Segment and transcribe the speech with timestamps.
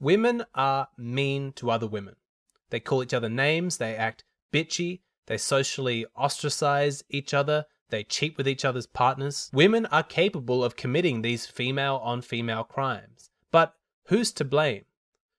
[0.00, 2.16] Women are mean to other women.
[2.70, 8.38] They call each other names, they act bitchy, they socially ostracize each other, they cheat
[8.38, 9.50] with each other's partners.
[9.52, 13.30] Women are capable of committing these female on female crimes.
[13.50, 13.74] But
[14.06, 14.84] who's to blame?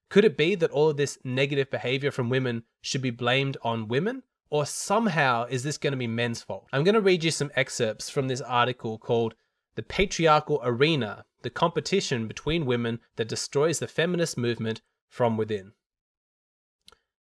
[0.09, 3.87] Could it be that all of this negative behavior from women should be blamed on
[3.87, 4.23] women?
[4.49, 6.67] Or somehow is this going to be men's fault?
[6.73, 9.33] I'm going to read you some excerpts from this article called
[9.75, 15.73] The Patriarchal Arena The Competition Between Women That Destroys the Feminist Movement from Within.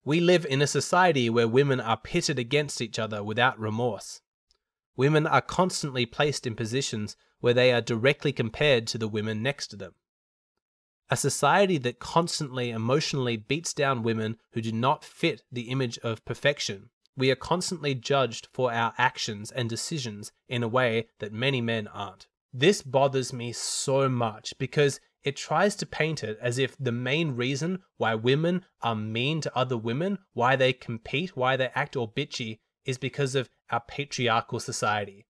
[0.05, 4.21] We live in a society where women are pitted against each other without remorse.
[4.97, 9.69] Women are constantly placed in positions where they are directly compared to the women next
[9.69, 9.95] to them.
[11.11, 16.25] A society that constantly emotionally beats down women who do not fit the image of
[16.25, 16.91] perfection.
[17.17, 21.89] We are constantly judged for our actions and decisions in a way that many men
[21.89, 22.27] aren't.
[22.53, 27.37] This bothers me so much because it tries to paint it as if the main
[27.37, 32.09] reason why women are mean to other women, why they compete, why they act all
[32.09, 35.27] bitchy, is because of our patriarchal society.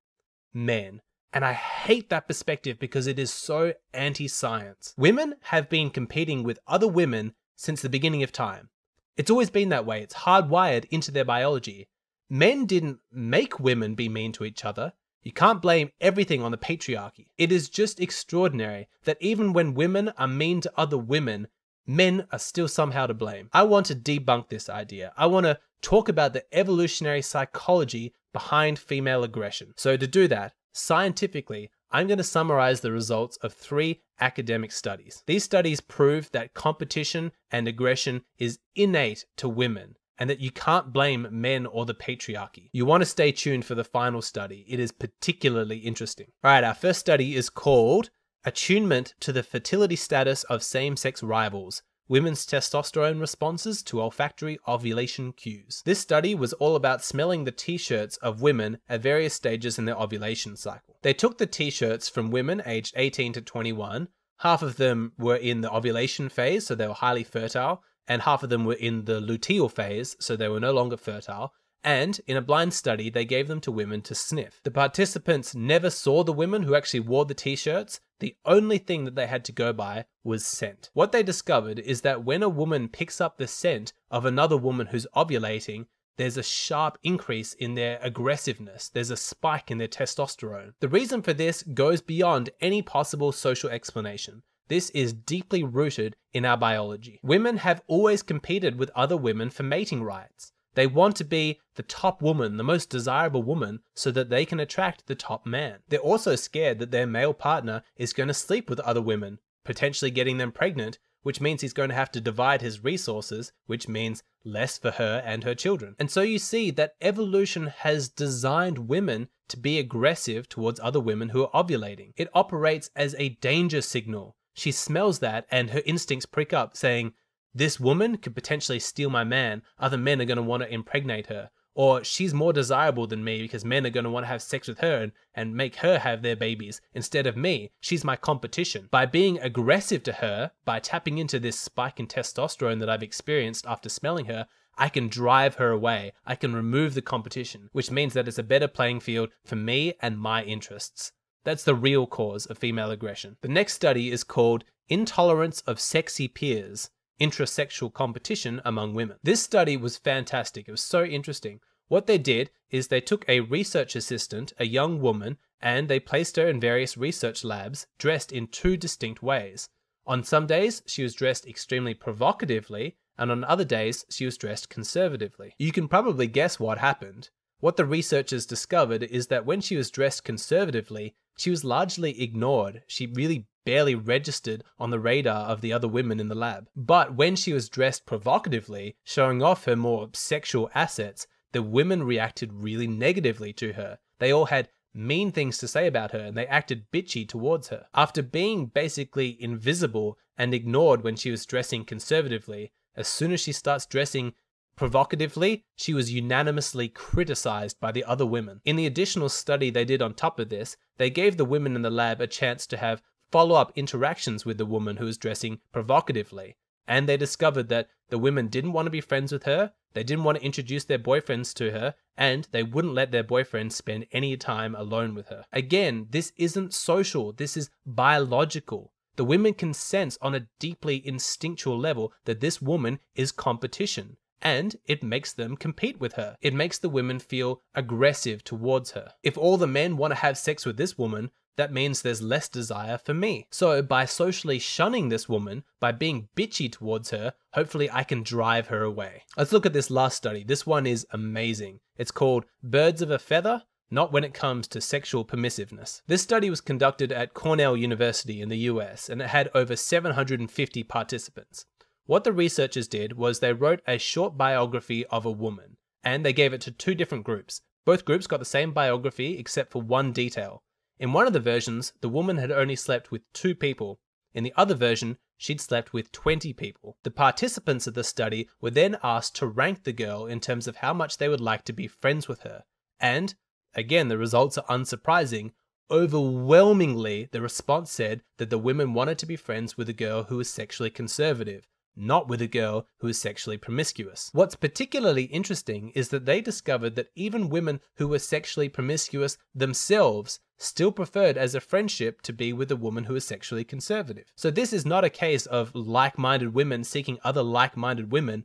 [0.54, 1.00] Men.
[1.32, 4.94] And I hate that perspective because it is so anti science.
[4.96, 8.70] Women have been competing with other women since the beginning of time.
[9.16, 11.88] It's always been that way, it's hardwired into their biology.
[12.28, 14.92] Men didn't make women be mean to each other.
[15.22, 17.26] You can't blame everything on the patriarchy.
[17.36, 21.48] It is just extraordinary that even when women are mean to other women,
[21.86, 23.50] men are still somehow to blame.
[23.52, 25.12] I want to debunk this idea.
[25.16, 29.74] I want to talk about the evolutionary psychology behind female aggression.
[29.76, 35.24] So, to do that, scientifically, I'm going to summarize the results of three academic studies.
[35.26, 40.92] These studies prove that competition and aggression is innate to women and that you can't
[40.92, 42.68] blame men or the patriarchy.
[42.72, 46.28] You want to stay tuned for the final study, it is particularly interesting.
[46.44, 48.10] All right, our first study is called
[48.44, 55.32] Attunement to the Fertility Status of Same Sex Rivals women's testosterone responses to olfactory ovulation
[55.32, 55.80] cues.
[55.84, 59.94] This study was all about smelling the t-shirts of women at various stages in their
[59.94, 60.96] ovulation cycle.
[61.02, 64.08] They took the t-shirts from women aged 18 to 21.
[64.38, 68.42] Half of them were in the ovulation phase, so they were highly fertile, and half
[68.42, 71.54] of them were in the luteal phase, so they were no longer fertile.
[71.84, 74.60] And in a blind study, they gave them to women to sniff.
[74.64, 78.00] The participants never saw the women who actually wore the t shirts.
[78.18, 80.90] The only thing that they had to go by was scent.
[80.92, 84.88] What they discovered is that when a woman picks up the scent of another woman
[84.88, 88.88] who's ovulating, there's a sharp increase in their aggressiveness.
[88.88, 90.72] There's a spike in their testosterone.
[90.80, 94.42] The reason for this goes beyond any possible social explanation.
[94.70, 97.18] This is deeply rooted in our biology.
[97.24, 100.52] Women have always competed with other women for mating rights.
[100.74, 104.60] They want to be the top woman, the most desirable woman, so that they can
[104.60, 105.80] attract the top man.
[105.88, 110.12] They're also scared that their male partner is going to sleep with other women, potentially
[110.12, 114.22] getting them pregnant, which means he's going to have to divide his resources, which means
[114.44, 115.96] less for her and her children.
[115.98, 121.30] And so you see that evolution has designed women to be aggressive towards other women
[121.30, 122.12] who are ovulating.
[122.16, 124.36] It operates as a danger signal.
[124.54, 127.12] She smells that and her instincts prick up, saying,
[127.54, 129.62] this woman could potentially steal my man.
[129.78, 131.50] Other men are going to want to impregnate her.
[131.74, 134.68] Or she's more desirable than me because men are going to want to have sex
[134.68, 137.70] with her and, and make her have their babies instead of me.
[137.80, 138.88] She's my competition.
[138.90, 143.66] By being aggressive to her, by tapping into this spike in testosterone that I've experienced
[143.66, 144.46] after smelling her,
[144.76, 146.12] I can drive her away.
[146.24, 149.94] I can remove the competition, which means that it's a better playing field for me
[150.00, 151.12] and my interests.
[151.44, 153.36] That's the real cause of female aggression.
[153.40, 156.90] The next study is called Intolerance of Sexy Peers
[157.20, 159.18] intrasexual competition among women.
[159.22, 160.66] This study was fantastic.
[160.66, 161.60] It was so interesting.
[161.88, 166.36] What they did is they took a research assistant, a young woman, and they placed
[166.36, 169.68] her in various research labs dressed in two distinct ways.
[170.06, 174.70] On some days, she was dressed extremely provocatively, and on other days, she was dressed
[174.70, 175.54] conservatively.
[175.58, 177.28] You can probably guess what happened.
[177.60, 182.82] What the researchers discovered is that when she was dressed conservatively, she was largely ignored.
[182.86, 186.68] She really barely registered on the radar of the other women in the lab.
[186.74, 192.52] But when she was dressed provocatively, showing off her more sexual assets, the women reacted
[192.52, 193.98] really negatively to her.
[194.18, 197.86] They all had mean things to say about her and they acted bitchy towards her.
[197.94, 203.52] After being basically invisible and ignored when she was dressing conservatively, as soon as she
[203.52, 204.34] starts dressing
[204.80, 208.62] Provocatively, she was unanimously criticized by the other women.
[208.64, 211.82] In the additional study they did on top of this, they gave the women in
[211.82, 215.60] the lab a chance to have follow up interactions with the woman who was dressing
[215.70, 216.56] provocatively.
[216.88, 220.24] And they discovered that the women didn't want to be friends with her, they didn't
[220.24, 224.34] want to introduce their boyfriends to her, and they wouldn't let their boyfriends spend any
[224.38, 225.44] time alone with her.
[225.52, 228.94] Again, this isn't social, this is biological.
[229.16, 234.76] The women can sense on a deeply instinctual level that this woman is competition, and
[234.86, 236.36] it makes them compete with her.
[236.40, 239.12] It makes the women feel aggressive towards her.
[239.22, 242.48] If all the men want to have sex with this woman, that means there's less
[242.48, 243.46] desire for me.
[243.50, 248.68] So by socially shunning this woman, by being bitchy towards her, hopefully I can drive
[248.68, 249.24] her away.
[249.36, 250.42] Let's look at this last study.
[250.42, 251.80] This one is amazing.
[251.98, 256.00] It's called Birds of a Feather, not when it comes to sexual permissiveness.
[256.06, 260.82] This study was conducted at Cornell University in the US and it had over 750
[260.84, 261.66] participants.
[262.06, 266.32] What the researchers did was they wrote a short biography of a woman and they
[266.32, 267.62] gave it to two different groups.
[267.84, 270.62] Both groups got the same biography except for one detail.
[270.98, 274.00] In one of the versions, the woman had only slept with two people.
[274.34, 276.96] In the other version, she'd slept with 20 people.
[277.04, 280.76] The participants of the study were then asked to rank the girl in terms of
[280.76, 282.64] how much they would like to be friends with her.
[282.98, 283.34] And
[283.74, 285.52] Again, the results are unsurprising.
[285.90, 290.36] Overwhelmingly, the response said that the women wanted to be friends with a girl who
[290.36, 294.30] was sexually conservative, not with a girl who is sexually promiscuous.
[294.32, 300.40] What's particularly interesting is that they discovered that even women who were sexually promiscuous themselves
[300.58, 304.32] still preferred as a friendship to be with a woman who is sexually conservative.
[304.36, 308.44] So this is not a case of like-minded women seeking other like-minded women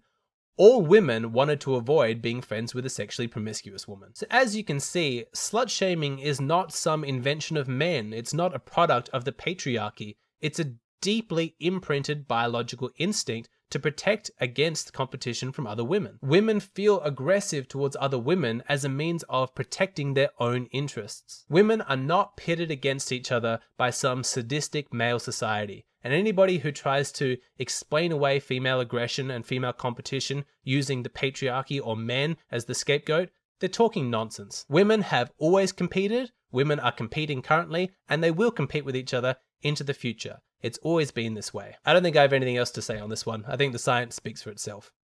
[0.57, 4.11] all women wanted to avoid being friends with a sexually promiscuous woman.
[4.13, 8.13] So as you can see, slut shaming is not some invention of men.
[8.13, 10.15] It's not a product of the patriarchy.
[10.41, 10.73] It's a
[11.05, 16.17] deeply imprinted biological instinct to protect against competition from other women.
[16.19, 21.45] Women feel aggressive towards other women as a means of protecting their own interests.
[21.47, 25.85] Women are not pitted against each other by some sadistic male society.
[26.03, 31.79] And anybody who tries to explain away female aggression and female competition using the patriarchy
[31.79, 33.29] or men as the scapegoat,
[33.59, 34.65] they're talking nonsense.
[34.67, 39.35] Women have always competed, women are competing currently, and they will compete with each other
[39.61, 40.39] into the future.
[40.65, 41.75] It's always been this way.
[41.85, 43.45] I don't think I have anything else to say on this one.
[43.47, 44.91] I think the science speaks for itself.